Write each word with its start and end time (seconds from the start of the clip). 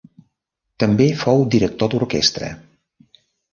També 0.83 1.07
fou 1.25 1.45
director 1.57 1.93
d'orquestra. 1.93 2.53